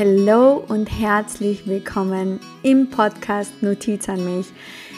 Hallo 0.00 0.64
und 0.66 0.86
herzlich 0.86 1.66
willkommen 1.66 2.40
im 2.62 2.88
Podcast 2.88 3.62
Notiz 3.62 4.08
an 4.08 4.24
mich. 4.24 4.46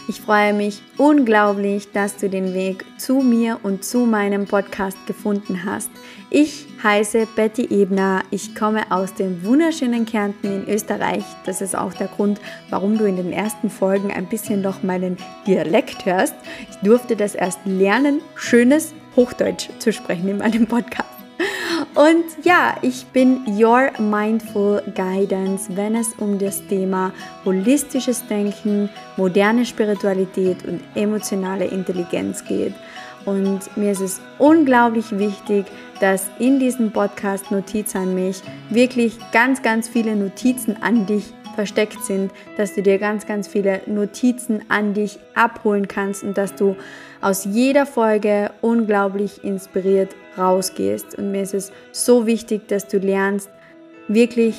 Ich 0.09 0.21
freue 0.21 0.55
mich 0.55 0.81
unglaublich, 0.97 1.91
dass 1.91 2.19
du 2.19 2.31
den 2.31 2.55
Weg 2.55 2.85
zu 2.99 3.15
mir 3.15 3.59
und 3.65 3.85
zu 3.85 4.07
meinem 4.07 4.47
Podcast 4.47 4.97
gefunden 5.09 5.65
hast. 5.65 5.91
Ich 6.31 6.69
heiße 6.85 7.27
Betty 7.35 7.83
Ebner. 7.83 8.23
Ich 8.31 8.55
komme 8.55 8.93
aus 8.93 9.13
dem 9.15 9.45
wunderschönen 9.45 10.07
Kärnten 10.07 10.63
in 10.63 10.69
Österreich. 10.73 11.25
Das 11.47 11.61
ist 11.63 11.75
auch 11.75 11.95
der 11.95 12.07
Grund, 12.07 12.41
warum 12.71 12.97
du 12.97 13.05
in 13.05 13.17
den 13.17 13.33
ersten 13.33 13.71
Folgen 13.71 14.13
ein 14.13 14.29
bisschen 14.29 14.61
noch 14.61 14.85
meinen 14.85 15.17
Dialekt 15.49 16.07
hörst. 16.07 16.37
Ich 16.71 16.77
durfte 16.77 17.17
das 17.17 17.35
erst 17.35 17.59
lernen, 17.65 18.21
schönes 18.37 18.95
Hochdeutsch 19.17 19.69
zu 19.81 19.93
sprechen 19.93 20.29
in 20.29 20.39
meinem 20.39 20.69
Podcast. 20.69 21.12
Und 21.95 22.25
ja, 22.43 22.77
ich 22.81 23.05
bin 23.09 23.43
Your 23.47 23.91
Mindful 23.99 24.83
Guidance, 24.95 25.77
wenn 25.77 25.95
es 25.95 26.15
um 26.15 26.39
das 26.39 26.67
Thema 26.67 27.13
holistisches 27.45 28.27
Denken, 28.27 28.89
moderne 29.19 29.67
Spiritualität 29.67 30.65
und 30.67 30.81
emotionale 30.95 31.67
Intelligenz 31.67 32.45
geht. 32.45 32.73
Und 33.27 33.77
mir 33.77 33.93
ist 33.93 34.01
es 34.01 34.21
unglaublich 34.39 35.17
wichtig, 35.19 35.67
dass 36.01 36.29
in 36.39 36.59
diesem 36.59 36.91
Podcast 36.91 37.51
Notiz 37.51 37.95
an 37.95 38.15
mich 38.15 38.43
wirklich 38.71 39.19
ganz, 39.31 39.63
ganz 39.63 39.87
viele 39.87 40.17
Notizen 40.17 40.83
an 40.83 41.05
dich 41.07 41.33
versteckt 41.53 42.05
sind, 42.05 42.33
dass 42.57 42.75
du 42.75 42.83
dir 42.83 42.99
ganz, 42.99 43.27
ganz 43.27 43.49
viele 43.49 43.81
Notizen 43.87 44.63
an 44.69 44.95
dich 44.95 45.19
abholen 45.35 45.89
kannst 45.89 46.23
und 46.23 46.37
dass 46.37 46.55
du 46.55 46.77
aus 47.21 47.45
jeder 47.45 47.87
Folge 47.87 48.51
unglaublich 48.61 49.45
inspiriert 49.45 50.15
rausgehst. 50.37 51.17
Und 51.17 51.31
mir 51.31 51.43
ist 51.43 51.55
es 51.55 51.73
so 51.93 52.27
wichtig, 52.27 52.69
dass 52.69 52.89
du 52.89 52.99
lernst, 52.99 53.51
wirklich 54.09 54.57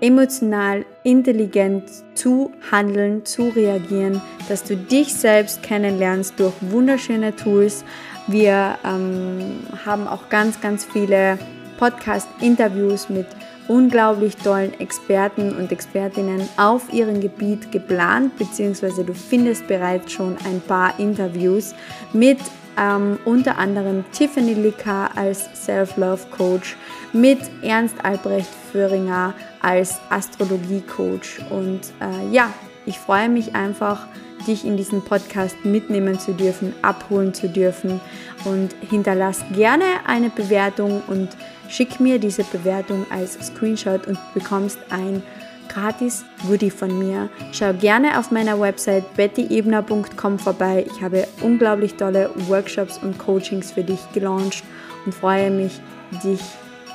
emotional 0.00 0.84
intelligent 1.04 1.84
zu 2.14 2.52
handeln, 2.70 3.24
zu 3.24 3.48
reagieren, 3.48 4.20
dass 4.48 4.64
du 4.64 4.76
dich 4.76 5.14
selbst 5.14 5.62
kennenlernst 5.62 6.38
durch 6.38 6.54
wunderschöne 6.60 7.34
Tools. 7.34 7.84
Wir 8.26 8.78
ähm, 8.84 9.60
haben 9.84 10.06
auch 10.06 10.28
ganz, 10.28 10.60
ganz 10.60 10.84
viele 10.84 11.38
Podcast-Interviews 11.78 13.08
mit 13.08 13.26
unglaublich 13.68 14.36
tollen 14.36 14.78
Experten 14.80 15.56
und 15.56 15.72
Expertinnen 15.72 16.48
auf 16.56 16.92
ihrem 16.92 17.20
Gebiet 17.20 17.72
geplant, 17.72 18.36
beziehungsweise 18.38 19.04
du 19.04 19.14
findest 19.14 19.66
bereits 19.66 20.12
schon 20.12 20.36
ein 20.44 20.60
paar 20.60 20.98
Interviews 20.98 21.74
mit 22.12 22.38
ähm, 22.78 23.18
unter 23.24 23.58
anderem 23.58 24.04
Tiffany 24.12 24.54
Licker 24.54 25.10
als 25.16 25.48
Self-Love-Coach, 25.54 26.76
mit 27.12 27.38
Ernst 27.62 27.96
Albrecht 28.04 28.50
Föhringer 28.72 29.34
als 29.62 29.98
Astrologie-Coach. 30.10 31.40
Und 31.50 31.80
äh, 32.00 32.34
ja, 32.34 32.52
ich 32.84 32.98
freue 32.98 33.28
mich 33.28 33.54
einfach, 33.54 34.06
dich 34.46 34.64
in 34.64 34.76
diesen 34.76 35.02
Podcast 35.02 35.56
mitnehmen 35.64 36.18
zu 36.20 36.32
dürfen, 36.32 36.74
abholen 36.82 37.32
zu 37.32 37.48
dürfen. 37.48 38.00
Und 38.44 38.74
hinterlass 38.88 39.44
gerne 39.54 39.84
eine 40.06 40.30
Bewertung 40.30 41.02
und 41.06 41.30
schick 41.68 42.00
mir 42.00 42.18
diese 42.18 42.44
Bewertung 42.44 43.06
als 43.10 43.34
Screenshot 43.46 44.06
und 44.06 44.18
bekommst 44.34 44.78
ein 44.90 45.22
gratis 45.68 46.24
Goodie 46.46 46.70
von 46.70 46.98
mir. 46.98 47.28
Schau 47.52 47.72
gerne 47.74 48.18
auf 48.18 48.30
meiner 48.30 48.58
Website 48.60 49.14
bettyebner.com 49.14 50.38
vorbei. 50.38 50.86
Ich 50.90 51.02
habe 51.02 51.26
unglaublich 51.42 51.94
tolle 51.94 52.30
Workshops 52.48 52.98
und 53.02 53.18
Coachings 53.18 53.72
für 53.72 53.84
dich 53.84 54.00
gelauncht 54.12 54.64
und 55.04 55.14
freue 55.14 55.50
mich, 55.50 55.80
dich 56.24 56.40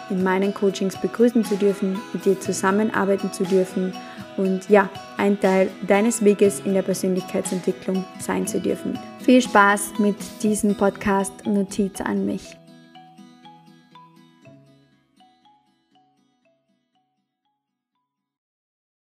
in 0.10 0.24
meinen 0.24 0.54
Coachings 0.54 1.00
begrüßen 1.00 1.44
zu 1.46 1.56
dürfen, 1.56 2.00
mit 2.14 2.26
dir 2.26 2.40
zusammenarbeiten 2.40 3.32
zu 3.32 3.44
dürfen 3.44 3.94
und 4.38 4.70
ja, 4.70 4.90
ein 5.18 5.40
Teil 5.40 5.70
deines 5.88 6.24
Weges 6.24 6.62
in 6.62 6.74
der 6.74 6.82
Persönlichkeitsentwicklung 6.82 8.04
sein 8.20 8.48
zu 8.48 8.60
dürfen. 8.60 8.98
Viel 9.20 9.42
Spaß 9.42 9.94
mit 10.00 10.16
diesem 10.42 10.76
Podcast 10.76 11.46
Notiz 11.46 12.02
an 12.02 12.26
mich. 12.26 12.61